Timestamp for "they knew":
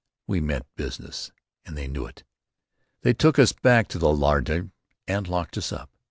1.77-2.07